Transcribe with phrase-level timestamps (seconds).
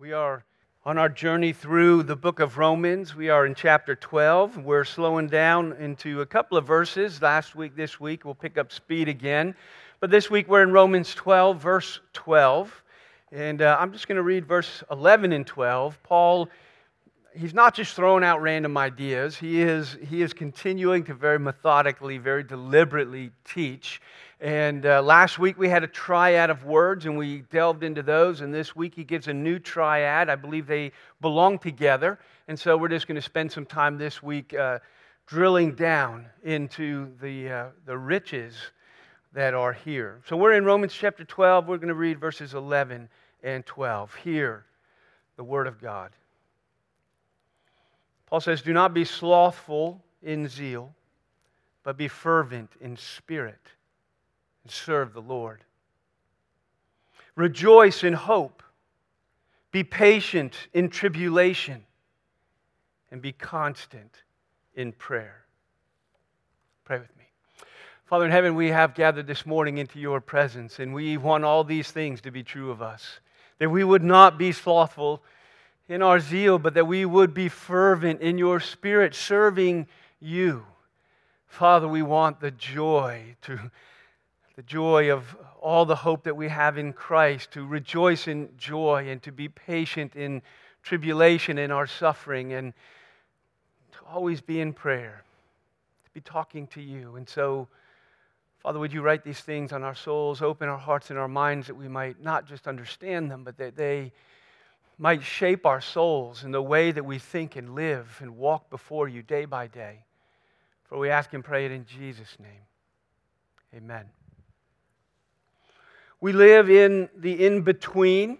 [0.00, 0.44] We are
[0.84, 3.16] on our journey through the book of Romans.
[3.16, 4.58] We are in chapter 12.
[4.58, 7.20] We're slowing down into a couple of verses.
[7.20, 9.56] Last week, this week, we'll pick up speed again.
[9.98, 12.84] But this week, we're in Romans 12, verse 12.
[13.32, 16.00] And uh, I'm just going to read verse 11 and 12.
[16.04, 16.48] Paul,
[17.34, 22.18] he's not just throwing out random ideas, he is, he is continuing to very methodically,
[22.18, 24.00] very deliberately teach.
[24.40, 28.40] And uh, last week we had a triad of words and we delved into those.
[28.40, 30.28] And this week he gives a new triad.
[30.28, 32.20] I believe they belong together.
[32.46, 34.78] And so we're just going to spend some time this week uh,
[35.26, 38.54] drilling down into the, uh, the riches
[39.32, 40.20] that are here.
[40.26, 41.66] So we're in Romans chapter 12.
[41.66, 43.08] We're going to read verses 11
[43.42, 44.14] and 12.
[44.14, 44.64] Hear
[45.36, 46.12] the word of God.
[48.26, 50.94] Paul says, Do not be slothful in zeal,
[51.82, 53.58] but be fervent in spirit
[54.68, 55.64] and serve the Lord.
[57.36, 58.62] Rejoice in hope.
[59.72, 61.86] Be patient in tribulation.
[63.10, 64.24] And be constant
[64.74, 65.46] in prayer.
[66.84, 67.24] Pray with me.
[68.04, 71.64] Father in heaven, we have gathered this morning into your presence, and we want all
[71.64, 73.20] these things to be true of us.
[73.60, 75.22] That we would not be slothful
[75.88, 79.86] in our zeal, but that we would be fervent in your spirit, serving
[80.20, 80.66] you.
[81.46, 83.70] Father, we want the joy to
[84.58, 89.06] the joy of all the hope that we have in Christ, to rejoice in joy
[89.08, 90.42] and to be patient in
[90.82, 92.72] tribulation in our suffering and
[93.92, 95.22] to always be in prayer,
[96.06, 97.14] to be talking to you.
[97.14, 97.68] And so,
[98.58, 101.68] Father, would you write these things on our souls, open our hearts and our minds
[101.68, 104.10] that we might not just understand them, but that they
[104.98, 109.06] might shape our souls in the way that we think and live and walk before
[109.06, 110.02] you day by day.
[110.82, 112.66] For we ask and pray it in Jesus' name.
[113.72, 114.17] Amen.
[116.20, 118.38] We live in the in between,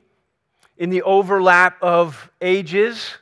[0.76, 3.14] in the overlap of ages.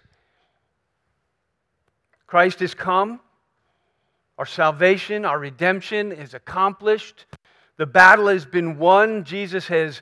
[2.26, 3.20] Christ has come.
[4.38, 7.26] Our salvation, our redemption is accomplished.
[7.76, 9.24] The battle has been won.
[9.24, 10.00] Jesus has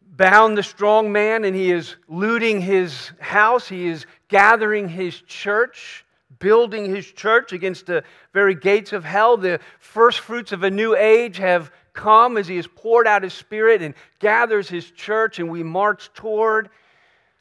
[0.00, 3.68] bound the strong man and he is looting his house.
[3.68, 6.04] He is gathering his church,
[6.38, 9.36] building his church against the very gates of hell.
[9.36, 13.34] The first fruits of a new age have come as he has poured out his
[13.34, 16.70] spirit and gathers his church, and we march toward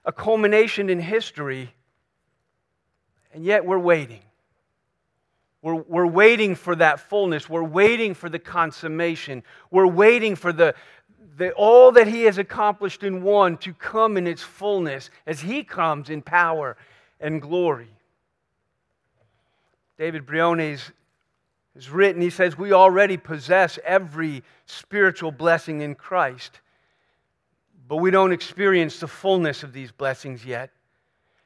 [0.06, 1.74] a culmination in history.
[3.34, 4.22] And yet we're waiting.
[5.62, 7.48] We're, we're waiting for that fullness.
[7.48, 9.44] We're waiting for the consummation.
[9.70, 10.74] We're waiting for the,
[11.38, 15.64] the, all that he has accomplished in one to come in its fullness as he
[15.64, 16.78] comes in power
[17.20, 17.90] and glory.
[20.00, 20.92] David Briones
[21.90, 26.60] written, he says, we already possess every spiritual blessing in Christ,
[27.88, 30.72] but we don't experience the fullness of these blessings yet.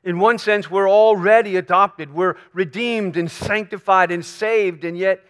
[0.04, 5.24] In one sense, we're already adopted, we're redeemed and sanctified and saved, and yet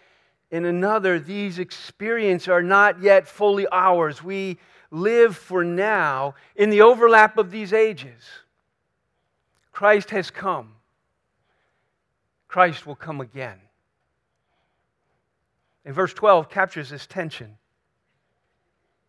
[0.50, 4.22] in another, these experiences are not yet fully ours.
[4.22, 4.58] We
[4.90, 8.22] live for now in the overlap of these ages.
[9.72, 10.74] Christ has come,
[12.48, 13.58] Christ will come again.
[15.86, 17.56] And verse 12 captures this tension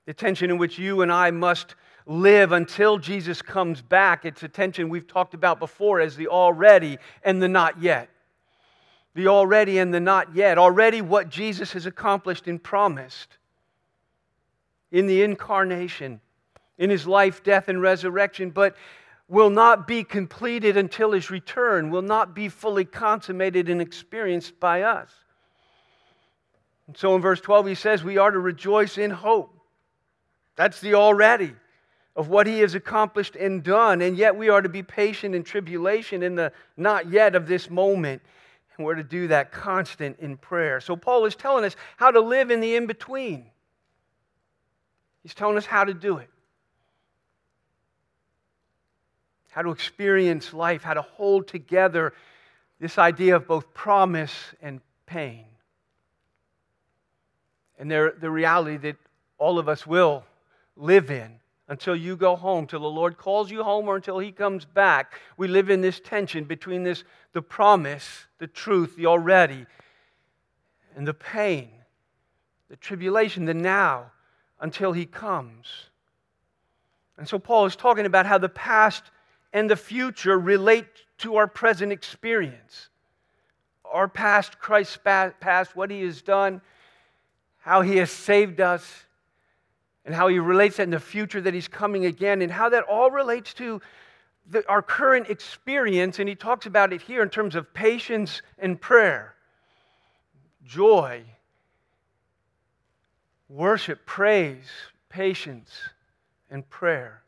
[0.06, 4.24] the tension in which you and I must live until Jesus comes back.
[4.24, 8.10] It's a tension we've talked about before as the already and the not yet.
[9.16, 10.58] The already and the not yet.
[10.58, 13.38] Already what Jesus has accomplished and promised
[14.90, 16.22] in the incarnation,
[16.78, 18.78] in his life, death, and resurrection, but
[19.28, 24.84] will not be completed until his return, will not be fully consummated and experienced by
[24.84, 25.12] us.
[26.88, 29.54] And so in verse 12, he says, We are to rejoice in hope.
[30.56, 31.54] That's the already
[32.16, 34.02] of what he has accomplished and done.
[34.02, 37.70] And yet we are to be patient in tribulation in the not yet of this
[37.70, 38.22] moment.
[38.76, 40.80] And we're to do that constant in prayer.
[40.80, 43.46] So Paul is telling us how to live in the in between.
[45.24, 46.30] He's telling us how to do it.
[49.50, 52.14] How to experience life, how to hold together
[52.80, 55.46] this idea of both promise and pain
[57.78, 58.96] and they're the reality that
[59.38, 60.24] all of us will
[60.76, 61.40] live in
[61.70, 65.20] until you go home, till the Lord calls you home, or until He comes back.
[65.36, 67.04] We live in this tension between this,
[67.34, 69.66] the promise, the truth, the already,
[70.96, 71.70] and the pain,
[72.70, 74.12] the tribulation, the now,
[74.60, 75.68] until He comes.
[77.18, 79.04] And so Paul is talking about how the past
[79.52, 80.88] and the future relate
[81.20, 82.90] to our present experience.
[83.92, 86.62] Our past, Christ's past, what He has done
[87.68, 89.04] how He has saved us,
[90.06, 92.86] and how He relates that in the future that He's coming again, and how that
[92.86, 93.82] all relates to
[94.50, 98.80] the, our current experience, and he talks about it here in terms of patience and
[98.80, 99.36] prayer,
[100.64, 101.24] joy,
[103.50, 104.70] worship, praise,
[105.10, 105.72] patience,
[106.50, 107.22] and prayer.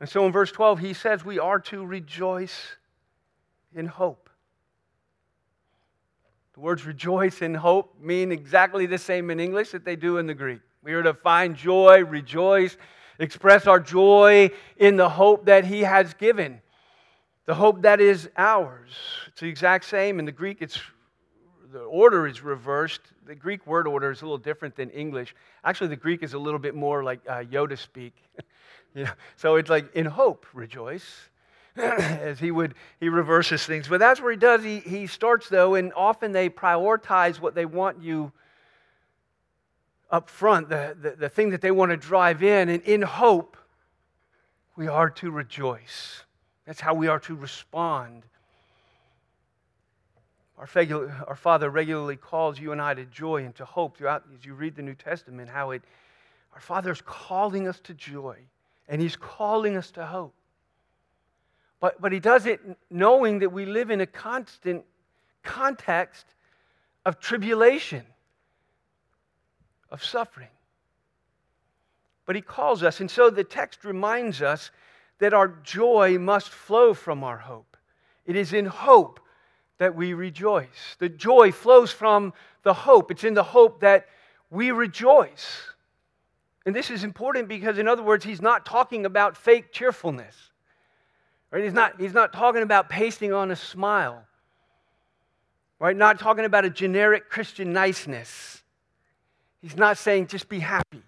[0.00, 2.76] And so in verse 12, he says we are to rejoice
[3.74, 4.28] in hope.
[6.54, 10.26] The words rejoice and hope mean exactly the same in English that they do in
[10.26, 10.60] the Greek.
[10.82, 12.76] We are to find joy, rejoice,
[13.18, 16.60] express our joy in the hope that He has given,
[17.46, 18.90] the hope that is ours.
[19.28, 20.18] It's the exact same.
[20.18, 20.78] In the Greek, it's
[21.72, 23.00] the order is reversed.
[23.26, 25.34] The Greek word order is a little different than English.
[25.64, 28.14] Actually, the Greek is a little bit more like uh, Yoda speak.
[28.94, 31.30] you know, so it's like in hope, rejoice.
[31.76, 35.74] as he would he reverses things but that's where he does he, he starts though
[35.74, 38.32] and often they prioritize what they want you
[40.12, 42.68] up front, the, the, the thing that they want to drive in.
[42.68, 43.56] And in hope,
[44.76, 46.22] we are to rejoice.
[46.66, 48.22] That's how we are to respond.
[50.58, 50.68] Our,
[51.26, 54.54] our Father regularly calls you and I to joy and to hope throughout, as you
[54.54, 55.82] read the New Testament, how it,
[56.52, 58.36] our Father is calling us to joy
[58.88, 60.34] and He's calling us to hope.
[61.82, 64.86] But, but He does it knowing that we live in a constant
[65.42, 66.24] context
[67.04, 68.04] of tribulation
[69.90, 70.48] of suffering.
[72.24, 74.70] But he calls us, and so the text reminds us
[75.18, 77.76] that our joy must flow from our hope.
[78.24, 79.20] It is in hope
[79.78, 80.96] that we rejoice.
[80.98, 82.32] The joy flows from
[82.62, 83.10] the hope.
[83.10, 84.06] It's in the hope that
[84.50, 85.60] we rejoice.
[86.64, 90.51] And this is important because, in other words, he's not talking about fake cheerfulness.
[91.52, 91.62] Right?
[91.62, 94.24] He's, not, he's not talking about pasting on a smile.
[95.78, 95.94] Right?
[95.96, 98.62] Not talking about a generic Christian niceness.
[99.60, 101.02] He's not saying just be happy.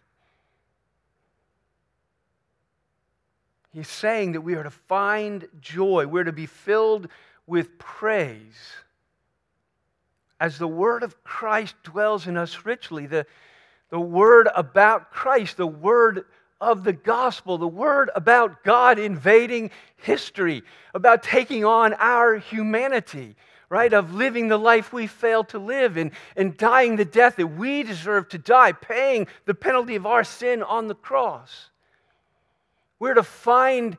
[3.73, 7.09] He's saying that we are to find joy, we're to be filled
[7.47, 8.57] with praise.
[10.39, 13.27] As the word of Christ dwells in us richly, the,
[13.91, 16.27] the word about Christ, the word
[16.65, 20.63] of the gospel, the word about God invading history,
[20.95, 23.37] about taking on our humanity,
[23.69, 23.93] right?
[23.93, 27.83] Of living the life we fail to live and, and dying the death that we
[27.83, 31.71] deserve to die, paying the penalty of our sin on the cross.
[32.99, 33.99] We're to find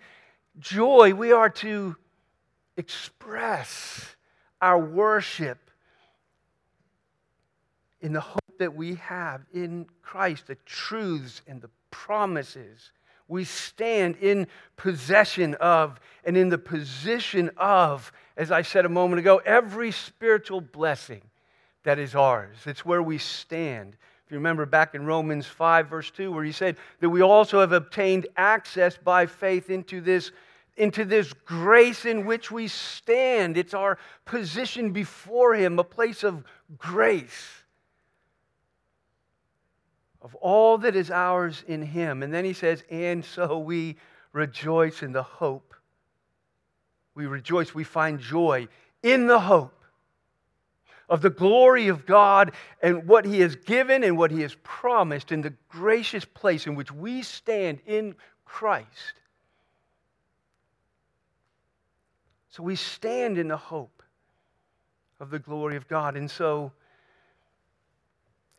[0.59, 1.13] joy.
[1.13, 1.95] We are to
[2.77, 4.15] express
[4.59, 5.59] our worship
[8.01, 11.69] in the hope that we have in Christ, the truths and the
[12.03, 12.91] promises.
[13.27, 14.47] We stand in
[14.77, 20.61] possession of and in the position of as I said a moment ago, every spiritual
[20.61, 21.21] blessing
[21.83, 22.57] that is ours.
[22.65, 23.95] It's where we stand.
[24.25, 27.59] If you remember back in Romans 5, verse 2, where he said that we also
[27.59, 30.31] have obtained access by faith into this,
[30.75, 33.57] into this grace in which we stand.
[33.57, 36.43] It's our position before him, a place of
[36.77, 37.63] grace,
[40.25, 42.21] of all that is ours in him.
[42.21, 43.95] And then he says, and so we
[44.33, 45.75] rejoice in the hope
[47.15, 48.67] we rejoice, we find joy
[49.01, 49.71] in the hope
[51.07, 52.51] of the glory of God
[52.81, 56.75] and what He has given and what He has promised in the gracious place in
[56.75, 59.13] which we stand in Christ.
[62.49, 64.03] So we stand in the hope
[65.19, 66.17] of the glory of God.
[66.17, 66.71] And so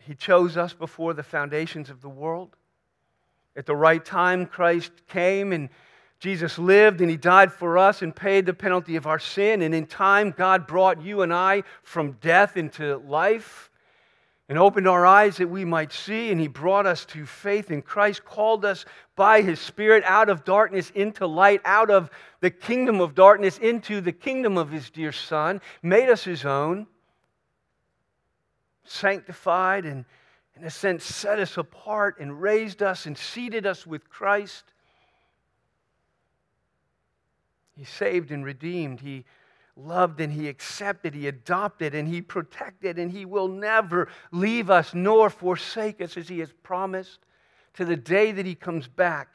[0.07, 2.55] He chose us before the foundations of the world.
[3.57, 5.69] At the right time, Christ came and
[6.21, 9.63] Jesus lived and he died for us and paid the penalty of our sin.
[9.63, 13.71] And in time, God brought you and I from death into life
[14.49, 16.31] and opened our eyes that we might see.
[16.31, 18.85] And he brought us to faith in Christ, called us
[19.17, 22.11] by his Spirit out of darkness into light, out of
[22.41, 26.87] the kingdom of darkness into the kingdom of his dear Son, made us his own,
[28.89, 30.05] sanctified, and
[30.57, 34.65] in a sense set us apart and raised us and seated us with Christ
[37.77, 39.01] he saved and redeemed.
[39.01, 39.25] He
[39.77, 41.15] loved and He accepted.
[41.15, 42.99] He adopted and He protected.
[42.99, 47.21] And He will never leave us nor forsake us as He has promised
[47.75, 49.29] to the day that He comes back.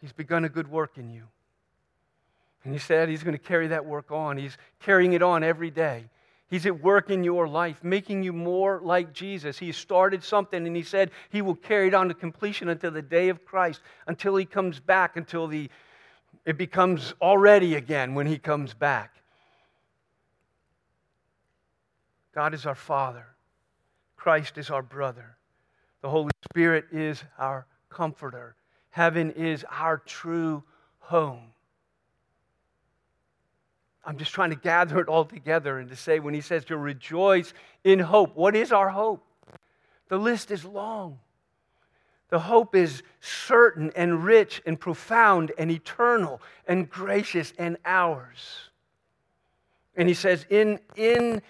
[0.00, 1.24] He's begun a good work in you.
[2.64, 4.38] And He said He's going to carry that work on.
[4.38, 6.06] He's carrying it on every day.
[6.50, 9.56] He's at work in your life, making you more like Jesus.
[9.56, 13.02] He started something and he said he will carry it on to completion until the
[13.02, 15.70] day of Christ, until he comes back, until the,
[16.44, 19.14] it becomes already again when he comes back.
[22.34, 23.26] God is our Father,
[24.16, 25.36] Christ is our brother,
[26.02, 28.56] the Holy Spirit is our comforter.
[28.90, 30.64] Heaven is our true
[30.98, 31.52] home.
[34.10, 36.76] I'm just trying to gather it all together and to say when he says to
[36.76, 39.24] rejoice in hope, what is our hope?
[40.08, 41.20] The list is long.
[42.30, 48.70] The hope is certain and rich and profound and eternal and gracious and ours.
[49.94, 51.40] And he says, in, in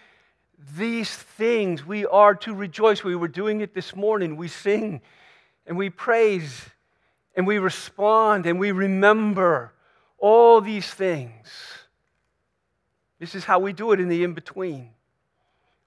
[0.76, 3.02] these things we are to rejoice.
[3.02, 4.36] We were doing it this morning.
[4.36, 5.00] We sing
[5.66, 6.60] and we praise
[7.34, 9.72] and we respond and we remember
[10.18, 11.48] all these things.
[13.20, 14.90] This is how we do it in the in between.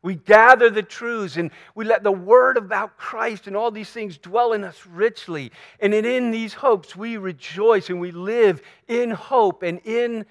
[0.03, 4.17] We gather the truths and we let the word about Christ and all these things
[4.17, 5.51] dwell in us richly.
[5.79, 10.25] And in these hopes, we rejoice and we live in hope and in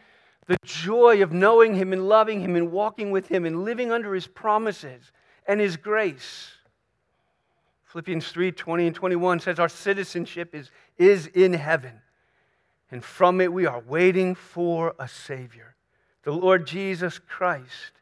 [0.47, 4.14] the joy of knowing Him and loving Him and walking with Him and living under
[4.14, 5.11] His promises
[5.49, 6.50] and His grace.
[7.87, 12.00] Philippians 3 20 and 21 says, Our citizenship is, is in heaven,
[12.90, 15.72] and from it we are waiting for a Savior
[16.23, 17.93] the Lord Jesus Christ.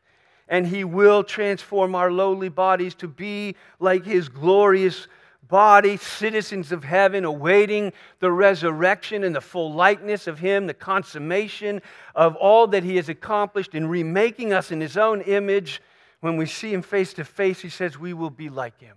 [0.48, 5.06] And he will transform our lowly bodies to be like his glorious
[5.46, 11.82] body, citizens of heaven, awaiting the resurrection and the full likeness of him, the consummation
[12.14, 15.80] of all that he has accomplished in remaking us in his own image.
[16.20, 18.96] When we see him face to face, he says, We will be like him.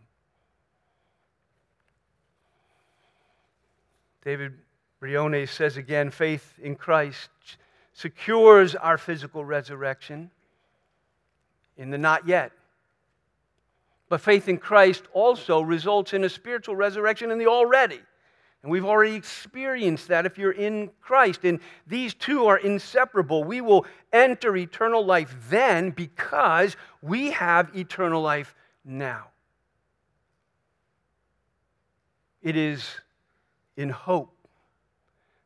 [4.23, 4.53] David
[4.99, 7.29] Briones says again faith in Christ
[7.93, 10.31] secures our physical resurrection
[11.77, 12.51] in the not yet.
[14.09, 17.99] But faith in Christ also results in a spiritual resurrection in the already.
[18.61, 21.43] And we've already experienced that if you're in Christ.
[21.43, 23.43] And these two are inseparable.
[23.43, 29.27] We will enter eternal life then because we have eternal life now.
[32.41, 32.85] It is
[33.75, 34.33] in hope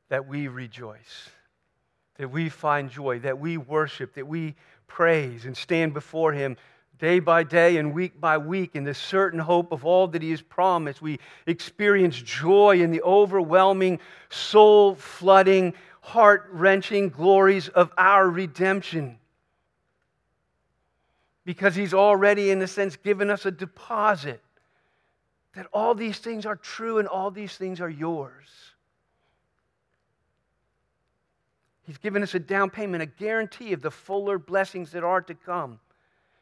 [0.10, 1.30] that we rejoice
[2.18, 4.56] that we find joy, that we worship, that we
[4.88, 6.58] praise and stand before Him
[7.00, 10.32] day by day and week by week in the certain hope of all that He
[10.32, 11.02] has promised.
[11.02, 19.20] We experience joy in the overwhelming, soul flooding, heart wrenching glories of our redemption.
[21.46, 24.42] Because He's already, in a sense, given us a deposit
[25.54, 28.48] that all these things are true and all these things are yours.
[31.88, 35.34] He's given us a down payment, a guarantee of the fuller blessings that are to
[35.34, 35.80] come.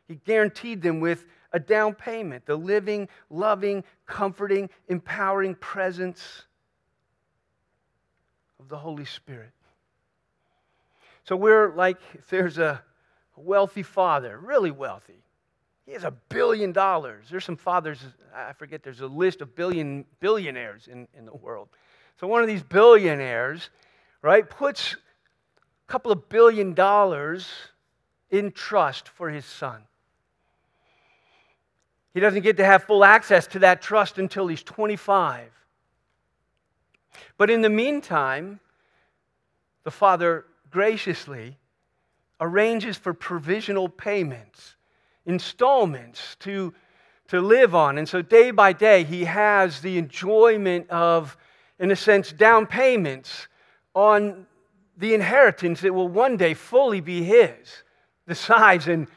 [0.07, 6.45] He guaranteed them with a down payment the living, loving, comforting, empowering presence
[8.59, 9.51] of the Holy Spirit.
[11.23, 12.83] So we're like if there's a
[13.35, 15.21] wealthy father, really wealthy.
[15.85, 17.27] He has a billion dollars.
[17.29, 17.99] There's some fathers,
[18.35, 21.69] I forget, there's a list of billion billionaires in, in the world.
[22.19, 23.69] So one of these billionaires,
[24.23, 24.95] right, puts
[25.87, 27.47] couple of billion dollars
[28.29, 29.81] in trust for his son.
[32.13, 35.49] He doesn't get to have full access to that trust until he's 25.
[37.37, 38.59] But in the meantime,
[39.83, 41.57] the father graciously
[42.39, 44.75] arranges for provisional payments,
[45.25, 46.73] installments to,
[47.27, 47.97] to live on.
[47.97, 51.37] And so day by day, he has the enjoyment of,
[51.79, 53.47] in a sense, down payments
[53.93, 54.47] on
[54.97, 57.83] the inheritance that will one day fully be his,
[58.25, 59.07] the size and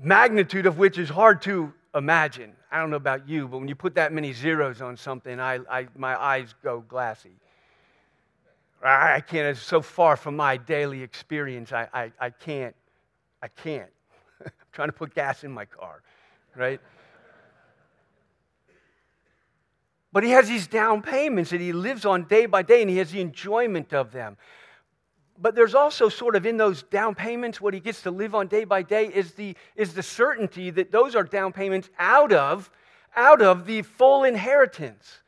[0.00, 2.52] magnitude of which is hard to imagine.
[2.70, 5.60] I don't know about you, but when you put that many zeros on something, I,
[5.70, 7.36] I, my eyes go glassy.
[8.82, 12.74] I, I can't, it's so far from my daily experience, I, I, I can't,
[13.42, 13.90] I can't.
[14.44, 16.02] I'm trying to put gas in my car,
[16.56, 16.80] right?
[20.12, 22.98] But he has these down payments that he lives on day by day, and he
[22.98, 24.36] has the enjoyment of them
[25.40, 28.46] but there's also sort of in those down payments, what he gets to live on
[28.46, 32.70] day by day is the, is the certainty that those are down payments out of,
[33.16, 35.20] out of the full inheritance.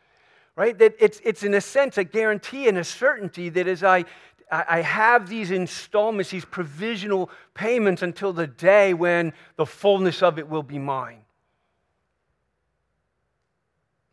[0.55, 0.79] Right?
[0.79, 4.05] That it's, it's in a sense a guarantee and a certainty that as I,
[4.51, 10.49] I have these installments, these provisional payments until the day when the fullness of it
[10.49, 11.26] will be mine.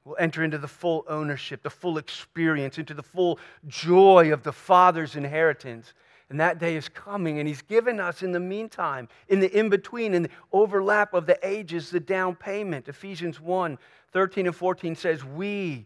[0.05, 4.51] We'll enter into the full ownership, the full experience, into the full joy of the
[4.51, 5.93] Father's inheritance.
[6.29, 9.69] And that day is coming, and He's given us in the meantime, in the in
[9.69, 12.87] between, in the overlap of the ages, the down payment.
[12.87, 13.77] Ephesians 1
[14.11, 15.85] 13 and 14 says, We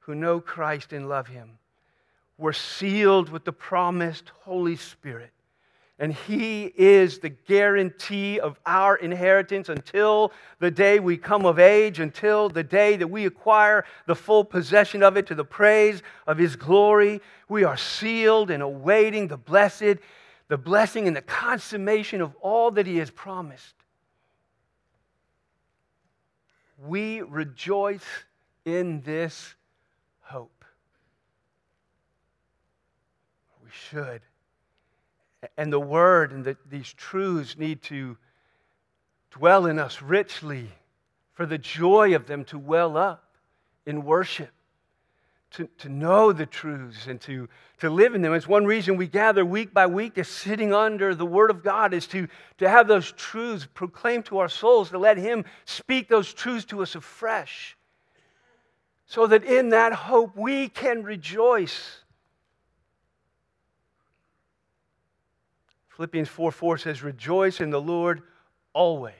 [0.00, 1.58] who know Christ and love Him
[2.36, 5.30] were sealed with the promised Holy Spirit
[6.02, 12.00] And He is the guarantee of our inheritance until the day we come of age,
[12.00, 16.38] until the day that we acquire the full possession of it to the praise of
[16.38, 17.20] His glory.
[17.48, 19.98] We are sealed and awaiting the blessed,
[20.48, 23.76] the blessing and the consummation of all that He has promised.
[26.84, 28.02] We rejoice
[28.64, 29.54] in this
[30.22, 30.64] hope.
[33.62, 34.22] We should.
[35.56, 38.16] And the word and the, these truths need to
[39.30, 40.68] dwell in us richly
[41.32, 43.24] for the joy of them to well up
[43.86, 44.50] in worship,
[45.52, 47.48] to, to know the truths and to,
[47.80, 48.34] to live in them.
[48.34, 51.92] It's one reason we gather week by week, is sitting under the Word of God,
[51.94, 56.32] is to, to have those truths proclaimed to our souls, to let Him speak those
[56.32, 57.76] truths to us afresh,
[59.06, 62.01] so that in that hope we can rejoice.
[65.96, 68.22] Philippians 4 4 says, Rejoice in the Lord
[68.72, 69.14] always.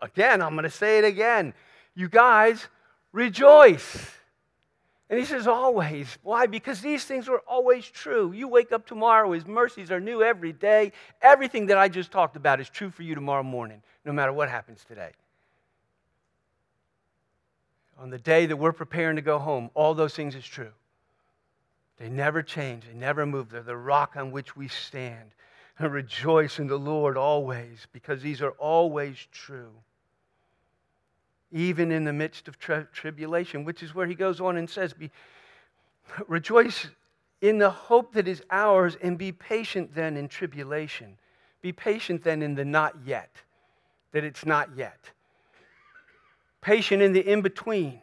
[0.00, 1.54] Again, I'm going to say it again.
[1.94, 2.66] You guys,
[3.12, 4.10] rejoice.
[5.08, 6.18] And he says, always.
[6.22, 6.46] Why?
[6.46, 8.32] Because these things are always true.
[8.32, 10.92] You wake up tomorrow, his mercies are new every day.
[11.20, 14.48] Everything that I just talked about is true for you tomorrow morning, no matter what
[14.48, 15.10] happens today.
[17.98, 20.72] On the day that we're preparing to go home, all those things is true.
[21.98, 23.50] They never change, they never move.
[23.50, 25.34] They're the rock on which we stand
[25.78, 29.72] and rejoice in the Lord always, because these are always true.
[31.50, 34.92] Even in the midst of tri- tribulation, which is where he goes on and says,
[34.92, 35.10] be,
[36.28, 36.88] Rejoice
[37.40, 41.16] in the hope that is ours, and be patient then in tribulation.
[41.60, 43.30] Be patient then in the not yet,
[44.12, 45.10] that it's not yet.
[46.60, 48.00] Patient in the in between.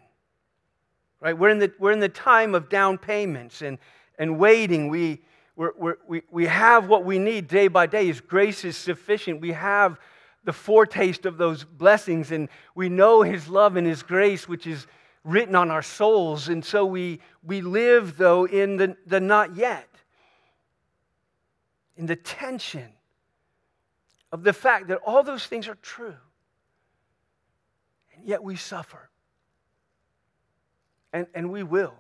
[1.21, 1.37] Right?
[1.37, 3.77] We're in the, we're in the time of down payments and,
[4.17, 4.89] and waiting.
[4.89, 5.21] We,
[5.59, 8.07] we're, we're, we we have what we need day by day.
[8.07, 9.41] His grace is sufficient.
[9.41, 9.99] We have
[10.45, 14.87] the foretaste of those blessings, and we know His love and His grace, which is
[15.25, 16.47] written on our souls.
[16.47, 19.89] And so we, we live, though, in the, the not yet,
[21.97, 22.93] in the tension
[24.31, 26.15] of the fact that all those things are true,
[28.15, 29.09] and yet we suffer.
[31.11, 31.95] And, and we will.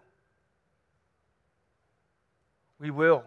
[2.79, 3.25] We will.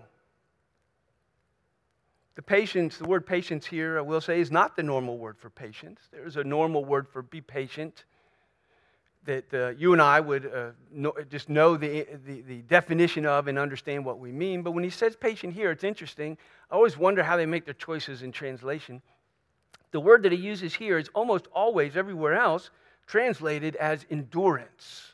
[2.34, 5.50] The patience, the word patience here, I will say, is not the normal word for
[5.50, 6.00] patience.
[6.10, 8.04] There's a normal word for be patient
[9.24, 13.46] that uh, you and I would uh, know, just know the, the, the, definition of
[13.46, 14.62] and understand what we mean.
[14.62, 16.36] But when he says patient here, it's interesting.
[16.70, 19.00] I always wonder how they make their choices in translation.
[19.92, 22.70] The word that he uses here is almost always, everywhere else,
[23.06, 25.12] translated as endurance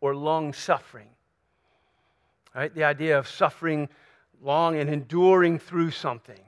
[0.00, 1.08] or long suffering.
[2.54, 2.72] Right?
[2.72, 3.88] The idea of suffering
[4.42, 6.40] long and enduring through something.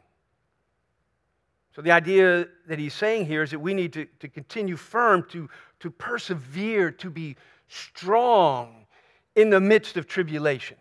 [1.75, 5.27] So, the idea that he's saying here is that we need to, to continue firm,
[5.31, 5.49] to,
[5.81, 7.37] to persevere, to be
[7.69, 8.87] strong
[9.35, 10.77] in the midst of tribulation.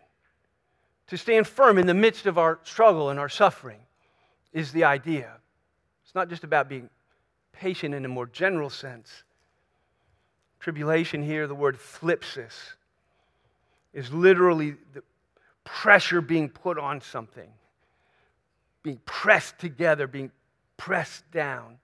[1.08, 3.80] To stand firm in the midst of our struggle and our suffering
[4.52, 5.32] is the idea.
[6.04, 6.90] It's not just about being
[7.52, 9.24] patient in a more general sense.
[10.60, 12.74] Tribulation here, the word thlipsis,
[13.94, 15.02] is literally the
[15.64, 17.48] pressure being put on something,
[18.82, 20.30] being pressed together, being
[20.82, 21.78] pressed down.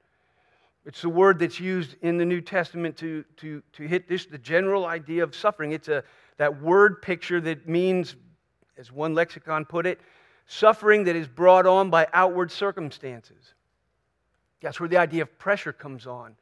[0.85, 4.39] It's the word that's used in the New Testament to, to, to hit this, the
[4.39, 5.71] general idea of suffering.
[5.71, 6.03] It's a,
[6.37, 8.17] that word picture that means,
[8.77, 10.01] as one lexicon put it,
[10.47, 13.55] suffering that is brought on by outward circumstances.
[14.63, 16.35] That's where the idea of pressure comes on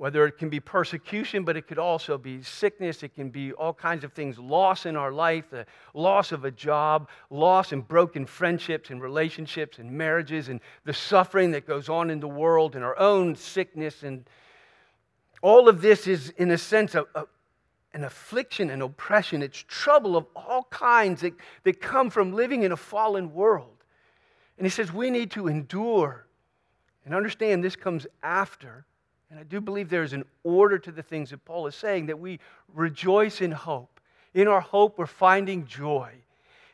[0.00, 3.74] whether it can be persecution, but it could also be sickness, it can be all
[3.74, 8.24] kinds of things loss in our life, the loss of a job, loss and broken
[8.24, 12.82] friendships and relationships and marriages, and the suffering that goes on in the world, and
[12.82, 14.02] our own sickness.
[14.02, 14.24] And
[15.42, 17.26] all of this is, in a sense, a, a,
[17.92, 19.42] an affliction and oppression.
[19.42, 21.34] It's trouble of all kinds that,
[21.64, 23.84] that come from living in a fallen world.
[24.56, 26.26] And he says we need to endure
[27.04, 28.86] and understand this comes after
[29.30, 32.06] and I do believe there is an order to the things that Paul is saying
[32.06, 32.40] that we
[32.74, 34.00] rejoice in hope.
[34.34, 36.12] In our hope, we're finding joy.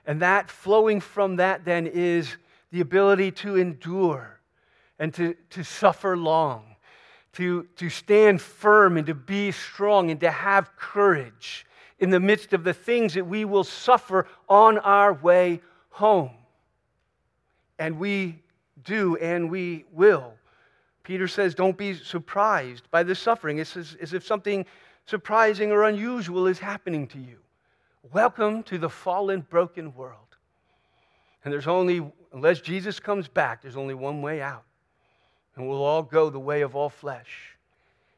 [0.06, 2.36] And that flowing from that then is
[2.72, 4.40] the ability to endure
[4.98, 6.76] and to, to suffer long,
[7.34, 11.66] to, to stand firm and to be strong and to have courage
[11.98, 16.30] in the midst of the things that we will suffer on our way home.
[17.78, 18.40] And we
[18.82, 20.32] do and we will.
[21.06, 23.58] Peter says, Don't be surprised by the suffering.
[23.58, 24.66] It's as, as if something
[25.06, 27.36] surprising or unusual is happening to you.
[28.12, 30.18] Welcome to the fallen, broken world.
[31.44, 34.64] And there's only, unless Jesus comes back, there's only one way out.
[35.54, 37.56] And we'll all go the way of all flesh.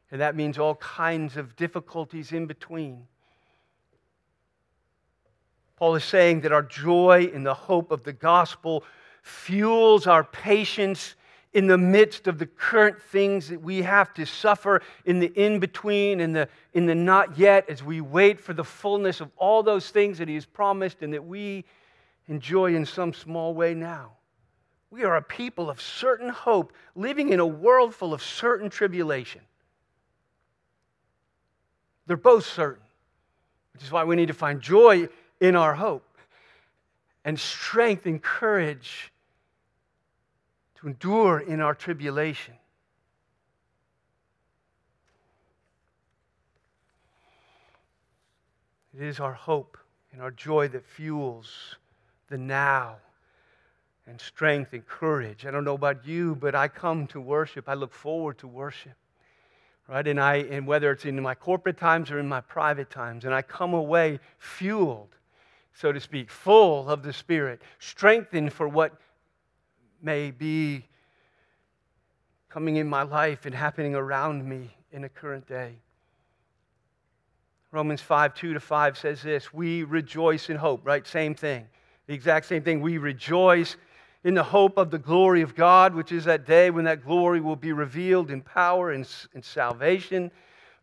[0.09, 3.05] And that means all kinds of difficulties in between.
[5.75, 8.83] Paul is saying that our joy in the hope of the gospel
[9.21, 11.13] fuels our patience
[11.53, 15.59] in the midst of the current things that we have to suffer in the in
[15.59, 19.63] between and the in the not yet as we wait for the fullness of all
[19.63, 21.65] those things that he has promised and that we
[22.27, 24.11] enjoy in some small way now.
[24.91, 29.41] We are a people of certain hope living in a world full of certain tribulation.
[32.05, 32.83] They're both certain,
[33.73, 35.09] which is why we need to find joy
[35.39, 36.05] in our hope
[37.23, 39.11] and strength and courage
[40.79, 42.53] to endure in our tribulation.
[48.93, 49.77] It is our hope
[50.11, 51.75] and our joy that fuels
[52.29, 52.97] the now
[54.07, 55.45] and strength and courage.
[55.45, 57.69] I don't know about you, but I come to worship.
[57.69, 58.93] I look forward to worship.
[59.87, 60.07] Right?
[60.07, 63.33] And I and whether it's in my corporate times or in my private times, and
[63.33, 65.15] I come away fueled
[65.79, 68.99] so to speak, full of the Spirit, strengthened for what
[70.01, 70.85] may be
[72.49, 75.75] coming in my life and happening around me in a current day.
[77.71, 81.05] Romans 5 2 to 5 says this We rejoice in hope, right?
[81.05, 81.67] Same thing.
[82.07, 82.81] The exact same thing.
[82.81, 83.77] We rejoice
[84.23, 87.39] in the hope of the glory of God, which is that day when that glory
[87.39, 90.31] will be revealed in power and, and salvation.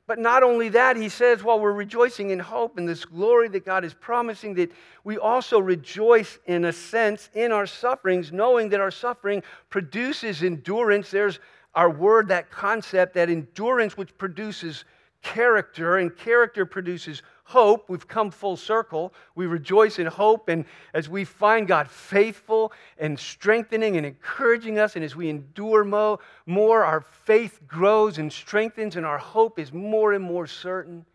[0.07, 3.65] But not only that, he says, while we're rejoicing in hope and this glory that
[3.65, 4.71] God is promising, that
[5.03, 11.11] we also rejoice in a sense in our sufferings, knowing that our suffering produces endurance.
[11.11, 11.41] There's
[11.75, 14.85] our word, that concept, that endurance which produces
[15.23, 17.89] character, and character produces hope.
[17.89, 19.15] We've come full circle.
[19.37, 20.49] We rejoice in hope.
[20.49, 25.85] And as we find God faithful and strengthening and encouraging us, and as we endure
[25.85, 31.07] mo- more, our faith grows and strengthens, and our hope is more and more certain.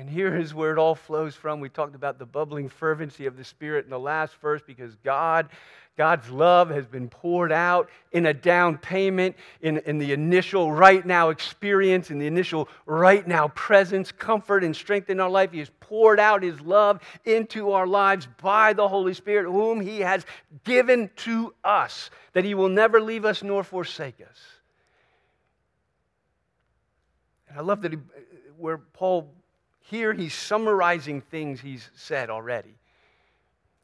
[0.00, 1.60] And here is where it all flows from.
[1.60, 5.50] We talked about the bubbling fervency of the Spirit in the last verse because God
[5.98, 11.04] God's love has been poured out in a down payment, in, in the initial right
[11.04, 15.52] now experience, in the initial right now presence, comfort, and strength in our life.
[15.52, 20.00] He has poured out His love into our lives by the Holy Spirit, whom He
[20.00, 20.24] has
[20.64, 24.38] given to us, that He will never leave us nor forsake us.
[27.50, 27.98] And I love that he,
[28.56, 29.30] where Paul,
[29.90, 32.76] here he's summarizing things he's said already.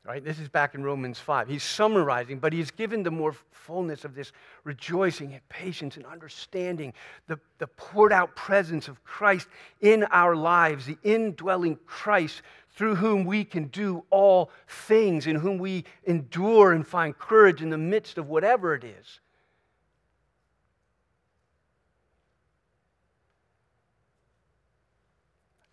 [0.05, 0.25] Right?
[0.25, 1.49] This is back in Romans 5.
[1.49, 4.31] He's summarizing, but he's given the more fullness of this
[4.63, 6.93] rejoicing and patience and understanding
[7.27, 9.49] the, the poured out presence of Christ
[9.81, 15.59] in our lives, the indwelling Christ through whom we can do all things, in whom
[15.59, 19.19] we endure and find courage in the midst of whatever it is.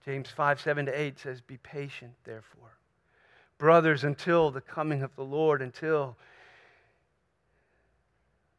[0.06, 2.74] James 5 7 to 8 says, Be patient, therefore
[3.64, 6.18] brothers, until the coming of the Lord, until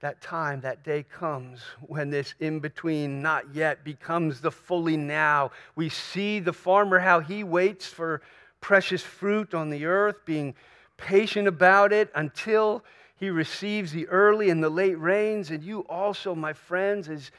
[0.01, 5.51] that time, that day comes when this in between, not yet, becomes the fully now.
[5.77, 8.23] We see the farmer, how he waits for
[8.63, 10.55] precious fruit on the earth, being
[10.97, 12.83] patient about it until
[13.17, 15.51] he receives the early and the late rains.
[15.51, 17.31] And you also, my friends, is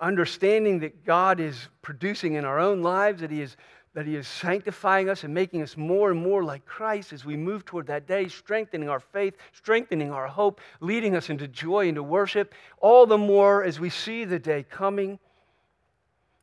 [0.00, 3.56] understanding that God is producing in our own lives, that He is
[3.94, 7.36] that He is sanctifying us and making us more and more like Christ as we
[7.36, 12.02] move toward that day, strengthening our faith, strengthening our hope, leading us into joy, into
[12.02, 15.18] worship, all the more as we see the day coming.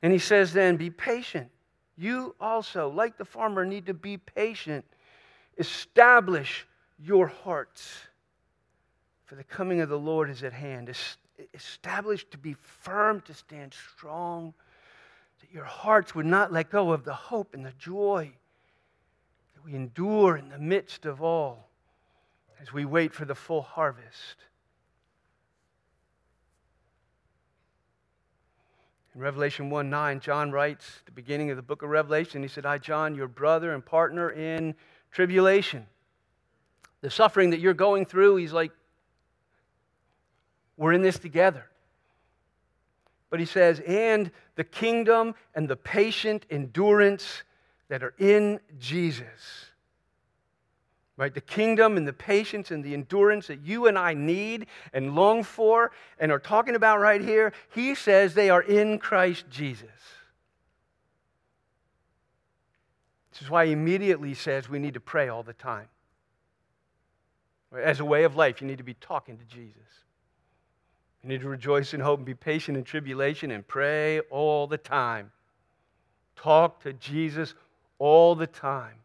[0.01, 1.49] And He says, then, be patient.
[1.97, 4.83] You also, like the farmer, need to be patient.
[5.57, 6.67] Establish
[6.99, 7.99] your hearts,
[9.23, 10.89] for the coming of the Lord is at hand.
[10.89, 14.53] Establish to be firm, to stand strong
[15.41, 18.31] that your hearts would not let go of the hope and the joy
[19.53, 21.69] that we endure in the midst of all
[22.61, 24.45] as we wait for the full harvest.
[29.13, 32.65] In Revelation 1 9, John writes, the beginning of the book of Revelation, he said,
[32.65, 34.75] I, John, your brother and partner in
[35.11, 35.87] tribulation.
[37.01, 38.71] The suffering that you're going through, he's like,
[40.77, 41.65] we're in this together.
[43.29, 47.43] But he says, and the kingdom and the patient endurance
[47.89, 49.65] that are in Jesus.
[51.17, 51.33] Right?
[51.33, 55.43] The kingdom and the patience and the endurance that you and I need and long
[55.43, 59.89] for and are talking about right here, he says they are in Christ Jesus.
[63.31, 65.87] This is why he immediately says we need to pray all the time.
[67.77, 70.04] As a way of life, you need to be talking to Jesus.
[71.25, 74.77] You need to rejoice in hope and be patient in tribulation and pray all the
[74.77, 75.31] time.
[76.35, 77.55] Talk to Jesus
[77.97, 78.97] all the time.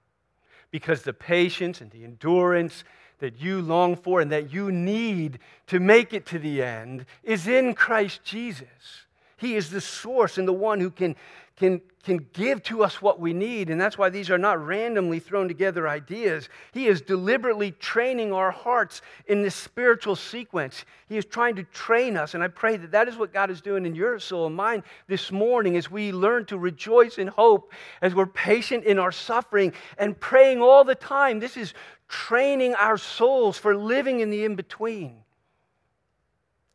[0.71, 2.85] Because the patience and the endurance
[3.21, 7.49] that you long for and that you need to make it to the end is
[7.49, 9.07] in Christ Jesus.
[9.39, 11.17] He is the source and the one who can
[11.61, 13.69] can, can give to us what we need.
[13.69, 16.49] And that's why these are not randomly thrown together ideas.
[16.73, 20.87] He is deliberately training our hearts in this spiritual sequence.
[21.07, 22.33] He is trying to train us.
[22.33, 24.83] And I pray that that is what God is doing in your soul and mine
[25.07, 29.75] this morning as we learn to rejoice in hope, as we're patient in our suffering
[29.99, 31.41] and praying all the time.
[31.41, 31.75] This is
[32.09, 35.15] training our souls for living in the in between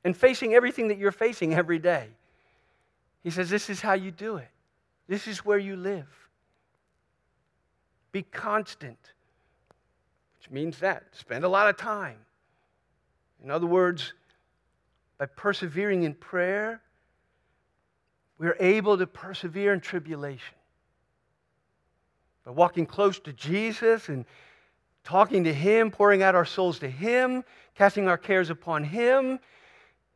[0.03, 2.07] and facing everything that you're facing every day.
[3.23, 4.49] He says, This is how you do it.
[5.07, 6.07] This is where you live.
[8.11, 8.99] Be constant,
[10.37, 11.03] which means that.
[11.11, 12.17] Spend a lot of time.
[13.43, 14.13] In other words,
[15.17, 16.81] by persevering in prayer,
[18.37, 20.55] we're able to persevere in tribulation.
[22.45, 24.25] By walking close to Jesus and
[25.03, 27.43] talking to Him, pouring out our souls to Him,
[27.75, 29.39] casting our cares upon Him,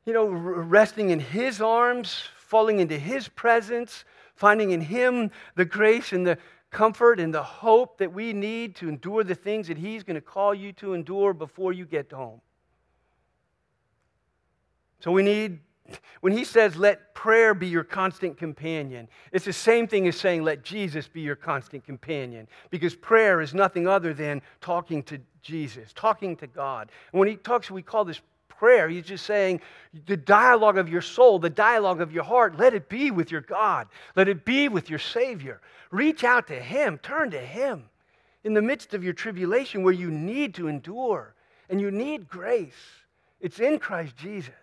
[0.06, 4.06] you know, resting in His arms, falling into His presence,
[4.40, 6.38] finding in Him the grace and the
[6.72, 10.22] comfort and the hope that we need to endure the things that He's going to
[10.22, 12.40] call you to endure before you get home.
[15.02, 15.60] So we need,
[16.22, 20.44] when He says, let prayer be your constant companion, it's the same thing as saying,
[20.44, 22.48] let Jesus be your constant companion.
[22.70, 26.92] Because prayer is nothing other than talking to Jesus, talking to God.
[27.12, 28.90] And when He talks, we call this prayer.
[28.90, 29.62] He's just saying
[30.06, 33.42] the dialogue of your soul, the dialogue of your heart, let it be with your
[33.42, 33.88] God.
[34.16, 35.62] Let it be with your Savior.
[35.92, 37.86] Reach out to Him, turn to Him
[38.44, 41.34] in the midst of your tribulation where you need to endure
[41.70, 42.74] and you need grace.
[43.40, 44.54] It's in Christ Jesus.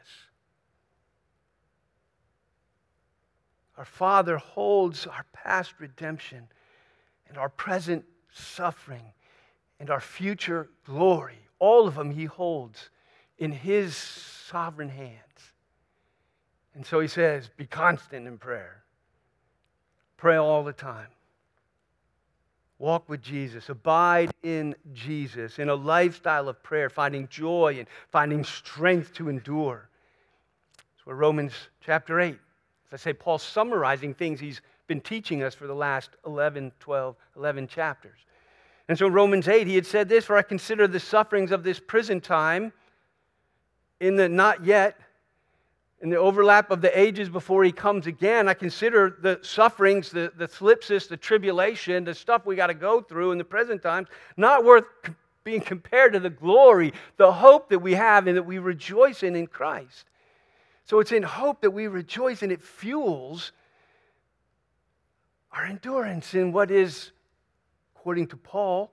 [3.77, 6.49] Our Father holds our past redemption
[7.29, 9.13] and our present suffering
[9.79, 11.39] and our future glory.
[11.59, 12.91] All of them He holds
[13.39, 15.21] in His sovereign hands.
[16.75, 18.83] And so He says, be constant in prayer.
[20.17, 21.09] Pray all the time.
[22.79, 23.69] Walk with Jesus.
[23.69, 29.89] Abide in Jesus in a lifestyle of prayer, finding joy and finding strength to endure.
[30.77, 32.33] That's where Romans chapter 8.
[32.33, 32.39] As
[32.93, 37.67] I say, Paul's summarizing things he's been teaching us for the last 11, 12, 11
[37.67, 38.19] chapters.
[38.89, 41.65] And so in Romans 8, he had said this For I consider the sufferings of
[41.65, 42.73] this prison time
[44.01, 44.99] in the not yet,
[46.01, 50.31] in the overlap of the ages before he comes again, I consider the sufferings, the,
[50.37, 54.09] the thlipsis, the tribulation, the stuff we got to go through in the present times,
[54.37, 54.85] not worth
[55.43, 59.37] being compared to the glory, the hope that we have and that we rejoice in
[59.37, 60.07] in Christ.
[60.85, 63.53] So it's in hope that we rejoice, and it fuels
[65.51, 67.13] our endurance in what is,
[67.97, 68.93] according to Paul,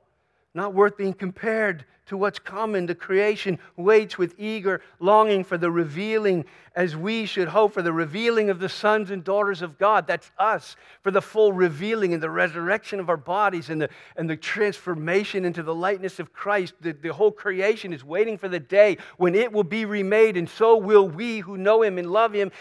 [0.54, 2.86] not worth being compared to what's common.
[2.86, 7.94] The creation waits with eager longing for the revealing, as we should hope for the
[7.94, 10.06] revealing of the sons and daughters of God.
[10.06, 14.30] That's us, for the full revealing and the resurrection of our bodies and the, and
[14.30, 16.74] the transformation into the likeness of Christ.
[16.82, 20.50] The, the whole creation is waiting for the day when it will be remade, and
[20.50, 22.52] so will we who know Him and love Him.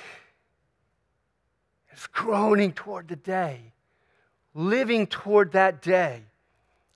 [1.91, 3.75] It's groaning toward the day,
[4.55, 6.23] living toward that day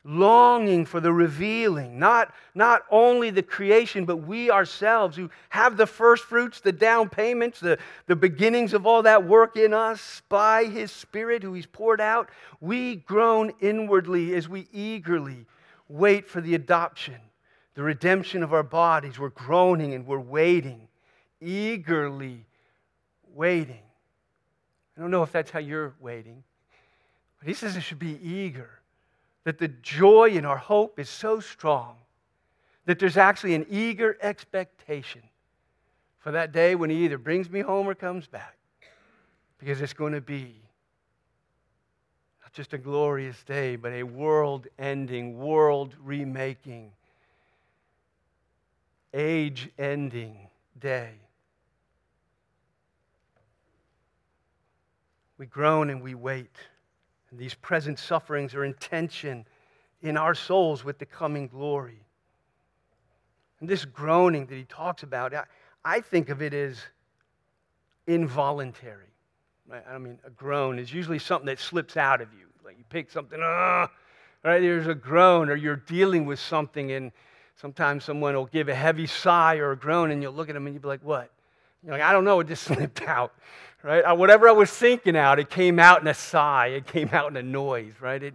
[0.07, 5.87] longing for the revealing, not, not only the creation, but we ourselves who have the
[5.87, 10.65] first fruits, the down payments, the, the beginnings of all that work in us by
[10.65, 12.31] His Spirit who He's poured out.
[12.61, 15.45] We groan inwardly as we eagerly
[15.89, 17.17] wait for the adoption,
[17.75, 19.19] the redemption of our bodies.
[19.19, 20.87] We're groaning and we're waiting,
[21.41, 22.47] eagerly
[23.35, 23.83] waiting.
[24.97, 26.45] I don't know if that's how you're waiting,
[27.41, 28.76] but He says it should be eager
[29.47, 31.95] that the joy in our hope is so strong
[32.85, 35.23] that there's actually an eager expectation
[36.19, 38.57] for that day when He either brings me home or comes back.
[39.59, 40.57] Because it's going to be
[42.43, 46.91] not just a glorious day, but a world ending, world remaking,
[49.15, 50.49] age ending
[50.81, 51.13] day.
[55.39, 56.57] We groan and we wait.
[57.37, 59.47] These present sufferings are in tension
[60.03, 62.05] in our souls with the coming glory.
[63.61, 65.45] And this groaning that he talks about, I,
[65.85, 66.79] I think of it as
[68.07, 69.07] involuntary.
[69.91, 72.47] I mean, a groan is usually something that slips out of you.
[72.65, 73.87] Like you pick something, uh,
[74.45, 74.61] right?
[74.61, 77.11] There's a groan, or you're dealing with something, and
[77.57, 80.67] sometimes someone will give a heavy sigh or a groan, and you'll look at them
[80.67, 81.31] and you'll be like, What?
[81.83, 83.35] You're like, I don't know, it just slipped out,
[83.87, 84.03] right?
[84.03, 87.31] Uh, whatever I was thinking out, it came out in a sigh, it came out
[87.31, 88.21] in a noise, right?
[88.21, 88.35] It,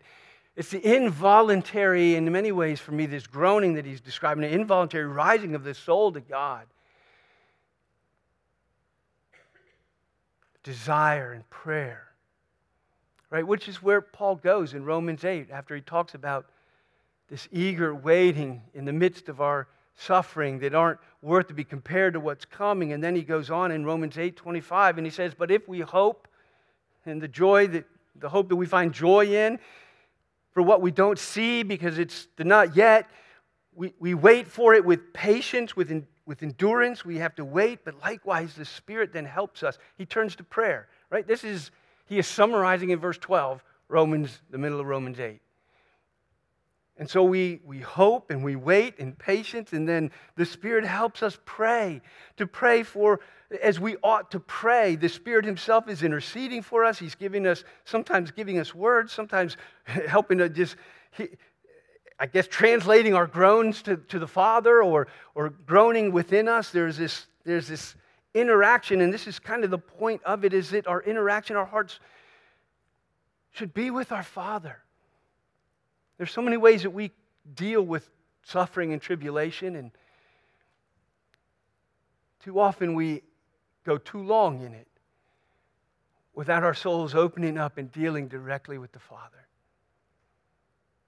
[0.55, 5.07] it's the involuntary, in many ways, for me, this groaning that he's describing, the involuntary
[5.07, 6.65] rising of the soul to God.
[10.63, 12.07] Desire and prayer,
[13.29, 13.45] right?
[13.45, 16.45] Which is where Paul goes in Romans 8 after he talks about
[17.29, 22.13] this eager waiting in the midst of our suffering that aren't worth to be compared
[22.13, 22.93] to what's coming.
[22.93, 25.81] And then he goes on in Romans 8 25 and he says, But if we
[25.81, 26.27] hope
[27.05, 29.59] and the joy that the hope that we find joy in
[30.51, 33.09] for what we don't see because it's the not yet.
[33.73, 37.05] We, we wait for it with patience, with, in, with endurance.
[37.05, 39.77] We have to wait, but likewise, the Spirit then helps us.
[39.97, 41.25] He turns to prayer, right?
[41.25, 41.71] This is,
[42.05, 45.39] he is summarizing in verse 12, Romans, the middle of Romans 8.
[46.97, 51.23] And so we, we hope and we wait in patience, and then the Spirit helps
[51.23, 52.01] us pray,
[52.37, 53.21] to pray for
[53.61, 54.95] as we ought to pray.
[54.95, 56.99] The Spirit Himself is interceding for us.
[56.99, 60.75] He's giving us, sometimes giving us words, sometimes helping to just,
[62.19, 66.71] I guess, translating our groans to, to the Father or, or groaning within us.
[66.71, 67.95] There's this, there's this
[68.33, 71.65] interaction, and this is kind of the point of it, is that our interaction, our
[71.65, 71.99] hearts
[73.51, 74.83] should be with our Father.
[76.21, 77.09] There's so many ways that we
[77.55, 78.07] deal with
[78.43, 79.89] suffering and tribulation, and
[82.43, 83.23] too often we
[83.83, 84.87] go too long in it
[86.35, 89.47] without our souls opening up and dealing directly with the Father.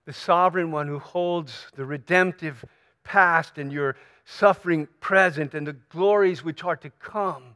[0.06, 2.65] The sovereign one who holds the redemptive
[3.04, 3.95] past and your
[4.26, 7.56] suffering present and the glories which are to come.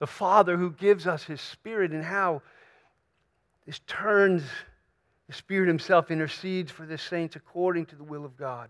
[0.00, 2.42] The Father who gives us His Spirit and how
[3.64, 4.42] this turns,
[5.30, 8.68] the Spirit Himself intercedes for the saints according to the will of God.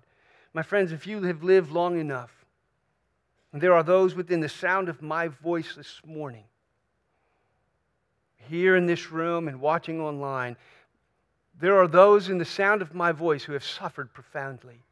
[0.52, 2.44] My friends, if you have lived long enough,
[3.50, 6.44] and there are those within the sound of my voice this morning,
[8.36, 10.54] here in this room and watching online.
[11.58, 14.82] There are those in the sound of my voice who have suffered profoundly.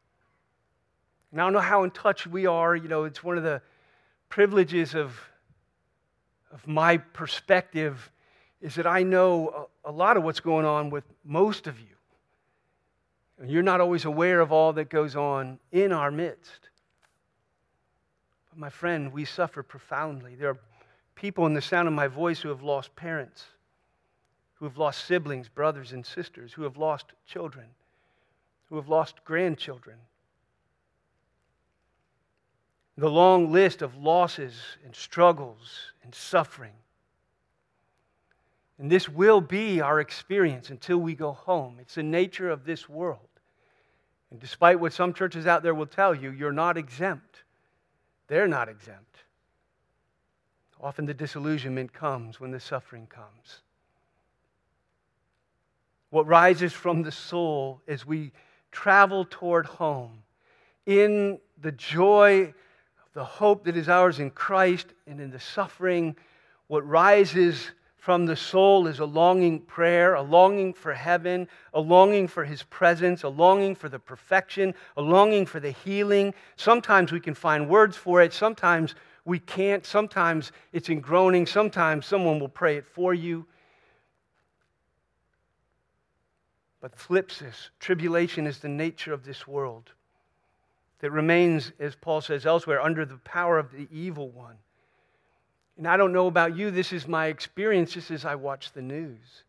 [1.31, 2.75] And I don't know how in touch we are.
[2.75, 3.61] You know, it's one of the
[4.27, 5.21] privileges of,
[6.51, 8.09] of my perspective
[8.61, 11.85] is that I know a, a lot of what's going on with most of you.
[13.39, 16.69] And you're not always aware of all that goes on in our midst
[18.49, 20.35] But my friend, we suffer profoundly.
[20.35, 20.59] There are
[21.15, 23.45] people in the sound of my voice who have lost parents,
[24.55, 27.65] who have lost siblings, brothers, and sisters, who have lost children,
[28.69, 29.97] who have lost grandchildren.
[32.97, 36.73] The long list of losses and struggles and suffering.
[38.79, 41.77] And this will be our experience until we go home.
[41.81, 43.19] It's the nature of this world.
[44.31, 47.43] And despite what some churches out there will tell you, you're not exempt.
[48.27, 49.17] They're not exempt.
[50.79, 53.61] Often the disillusionment comes when the suffering comes.
[56.09, 58.31] What rises from the soul as we
[58.71, 60.23] travel toward home
[60.85, 66.15] in the joy of the hope that is ours in Christ and in the suffering,
[66.67, 72.27] what rises from the soul is a longing prayer, a longing for heaven, a longing
[72.27, 76.33] for his presence, a longing for the perfection, a longing for the healing.
[76.55, 79.85] Sometimes we can find words for it, sometimes we can't.
[79.85, 83.45] Sometimes it's in groaning, sometimes someone will pray it for you.
[86.81, 89.91] But thlipsis, tribulation is the nature of this world
[90.99, 94.55] that remains, as Paul says elsewhere, under the power of the evil one.
[95.79, 98.81] And I don't know about you, this is my experience just as I watch the
[98.81, 99.45] news.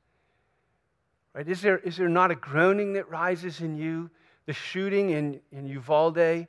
[1.35, 1.47] Right?
[1.49, 4.11] Is there, is there not a groaning that rises in you?
[4.47, 6.47] The shooting in, in Uvalde.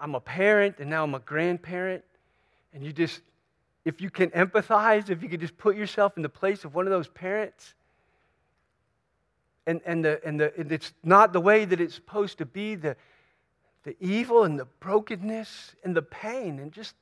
[0.00, 2.02] I'm a parent and now I'm a grandparent.
[2.74, 3.20] And you just,
[3.84, 6.88] if you can empathize, if you could just put yourself in the place of one
[6.88, 7.74] of those parents,
[9.64, 12.74] and, and, the, and, the, and it's not the way that it's supposed to be,
[12.74, 12.96] the,
[13.84, 16.96] the evil and the brokenness and the pain, and just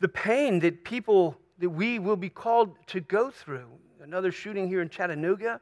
[0.00, 3.68] the pain that people, that we will be called to go through.
[4.02, 5.60] Another shooting here in Chattanooga,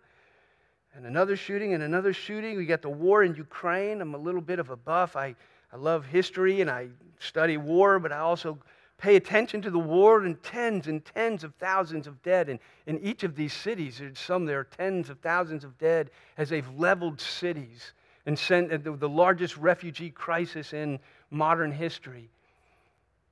[0.95, 2.57] and another shooting, and another shooting.
[2.57, 4.01] We got the war in Ukraine.
[4.01, 5.17] I'm a little bit of a buff.
[5.17, 5.35] I,
[5.73, 8.59] I love history and I study war, but I also
[8.99, 12.49] pay attention to the war and tens and tens of thousands of dead.
[12.49, 16.11] And in each of these cities, there's some there are tens of thousands of dead
[16.39, 17.93] as they've leveled cities
[18.25, 20.99] and sent uh, the largest refugee crisis in
[21.31, 22.31] modern history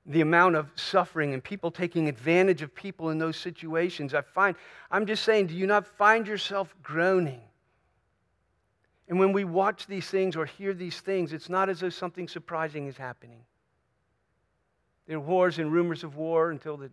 [0.06, 4.14] the amount of suffering and people taking advantage of people in those situations.
[4.14, 4.56] I find,
[4.90, 7.40] I'm just saying, do you not find yourself groaning
[9.08, 12.28] And when we watch these things or hear these things, it's not as though something
[12.28, 13.40] surprising is happening.
[15.06, 16.90] There are wars and rumors of war until the,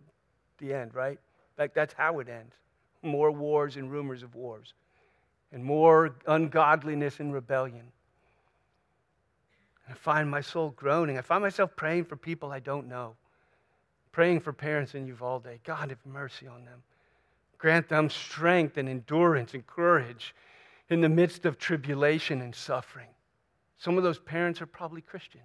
[0.58, 1.18] the end, right?
[1.56, 2.54] Fact, that's how it ends.
[3.02, 4.74] More wars and rumors of wars,
[5.52, 7.90] and more ungodliness and rebellion.
[9.92, 11.18] I find my soul groaning.
[11.18, 13.14] I find myself praying for people I don't know,
[14.10, 15.46] praying for parents in Uvalde.
[15.64, 16.82] God, have mercy on them.
[17.58, 20.34] Grant them strength and endurance and courage
[20.88, 23.08] in the midst of tribulation and suffering.
[23.76, 25.42] Some of those parents are probably Christian.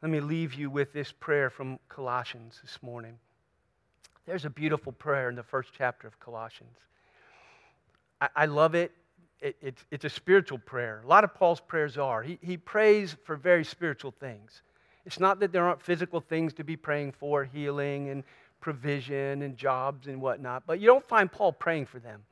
[0.00, 3.18] Let me leave you with this prayer from Colossians this morning.
[4.24, 6.78] There's a beautiful prayer in the first chapter of Colossians.
[8.20, 8.92] I, I love it.
[9.40, 9.78] It, it.
[9.90, 11.02] It's a spiritual prayer.
[11.04, 12.22] A lot of Paul's prayers are.
[12.22, 14.62] He, he prays for very spiritual things.
[15.04, 18.24] It's not that there aren't physical things to be praying for, healing and
[18.60, 22.24] provision and jobs and whatnot, but you don't find Paul praying for them.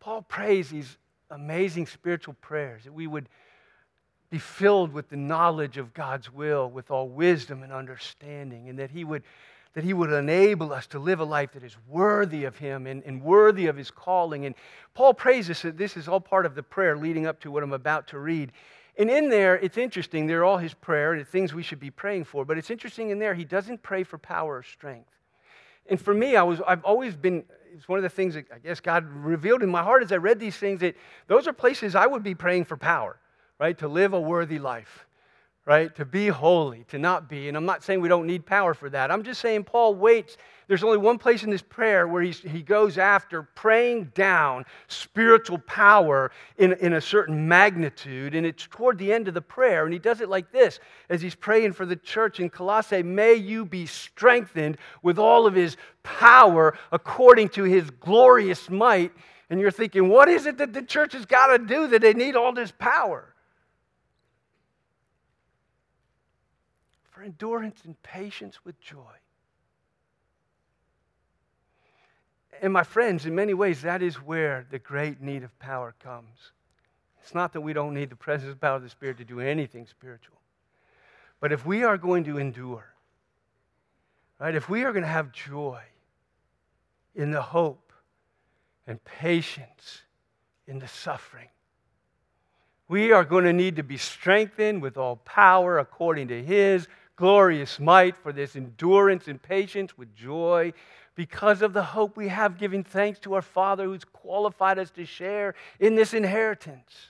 [0.00, 0.98] Paul prays these
[1.30, 3.28] amazing spiritual prayers that we would
[4.30, 8.90] be filled with the knowledge of God's will, with all wisdom and understanding, and that
[8.90, 9.22] He would,
[9.76, 13.02] that he would enable us to live a life that is worthy of Him and,
[13.04, 14.46] and worthy of His calling.
[14.46, 14.54] And
[14.94, 17.74] Paul prays this, this is all part of the prayer leading up to what I'm
[17.74, 18.52] about to read.
[18.96, 22.24] And in there, it's interesting, they're all his prayer and things we should be praying
[22.24, 25.10] for, but it's interesting in there, he doesn't pray for power or strength.
[25.90, 28.58] And for me, I was, I've always been, it's one of the things that I
[28.58, 30.96] guess God revealed in my heart as I read these things that
[31.26, 33.18] those are places I would be praying for power,
[33.60, 33.76] right?
[33.76, 35.05] To live a worthy life,
[35.66, 35.94] right?
[35.96, 37.48] To be holy, to not be.
[37.48, 39.10] And I'm not saying we don't need power for that.
[39.10, 40.36] I'm just saying Paul waits
[40.68, 46.32] there's only one place in this prayer where he goes after praying down spiritual power
[46.58, 49.84] in, in a certain magnitude, and it's toward the end of the prayer.
[49.84, 53.34] And he does it like this as he's praying for the church in Colossae May
[53.34, 59.12] you be strengthened with all of his power according to his glorious might.
[59.50, 62.12] And you're thinking, what is it that the church has got to do that they
[62.12, 63.35] need all this power?
[67.16, 69.16] For endurance and patience with joy
[72.62, 76.52] And my friends, in many ways, that is where the great need of power comes.
[77.22, 79.40] It's not that we don't need the presence of power of the Spirit to do
[79.40, 80.36] anything spiritual.
[81.40, 82.86] But if we are going to endure,
[84.38, 85.82] right, if we are going to have joy
[87.14, 87.92] in the hope
[88.86, 90.02] and patience
[90.66, 91.48] in the suffering,
[92.88, 96.86] we are going to need to be strengthened with all power according to His
[97.16, 100.72] glorious might for this endurance and patience with joy
[101.14, 105.06] because of the hope we have, giving thanks to our Father who's qualified us to
[105.06, 107.08] share in this inheritance.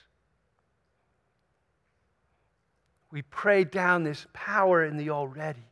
[3.11, 5.65] We pray down this power in the already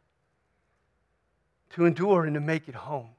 [1.72, 3.10] to endure and to make it home.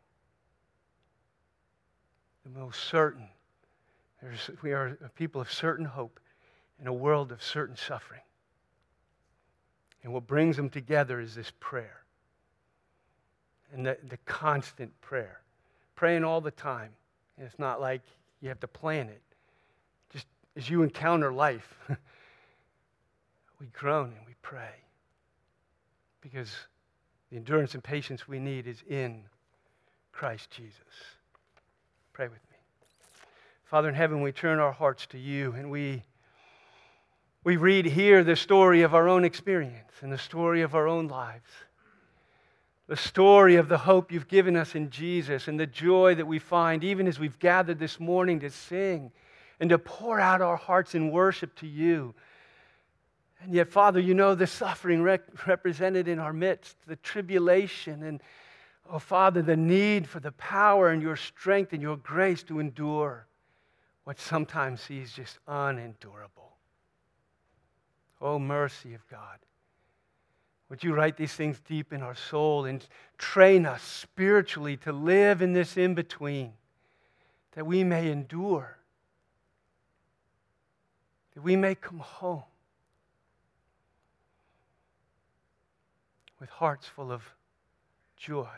[2.44, 3.28] The most certain.
[4.62, 6.20] We are a people of certain hope
[6.80, 8.20] in a world of certain suffering.
[10.06, 12.04] And what brings them together is this prayer
[13.72, 15.40] and the, the constant prayer.
[15.96, 16.90] Praying all the time.
[17.36, 18.02] And it's not like
[18.40, 19.20] you have to plan it.
[20.12, 21.76] Just as you encounter life,
[23.60, 24.76] we groan and we pray.
[26.20, 26.52] Because
[27.32, 29.24] the endurance and patience we need is in
[30.12, 30.76] Christ Jesus.
[32.12, 32.58] Pray with me.
[33.64, 36.04] Father in heaven, we turn our hearts to you and we,
[37.46, 41.06] we read here the story of our own experience and the story of our own
[41.06, 41.48] lives
[42.88, 46.40] the story of the hope you've given us in Jesus and the joy that we
[46.40, 49.12] find even as we've gathered this morning to sing
[49.60, 52.16] and to pour out our hearts in worship to you.
[53.40, 58.22] And yet, Father, you know the suffering rec- represented in our midst, the tribulation, and,
[58.90, 63.26] oh, Father, the need for the power and your strength and your grace to endure
[64.04, 66.45] what sometimes seems just unendurable.
[68.20, 69.38] Oh, mercy of God.
[70.68, 72.84] Would you write these things deep in our soul and
[73.18, 76.52] train us spiritually to live in this in between,
[77.52, 78.78] that we may endure,
[81.34, 82.42] that we may come home
[86.40, 87.22] with hearts full of
[88.16, 88.48] joy.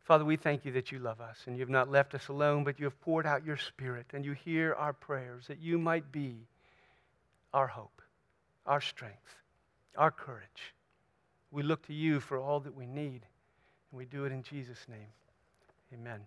[0.00, 2.62] Father, we thank you that you love us and you have not left us alone,
[2.62, 6.12] but you have poured out your Spirit and you hear our prayers that you might
[6.12, 6.46] be
[7.54, 8.02] our hope,
[8.66, 9.36] our strength
[9.96, 10.74] our courage.
[11.50, 13.22] We look to you for all that we need,
[13.90, 15.08] and we do it in Jesus' name.
[15.92, 16.20] Amen.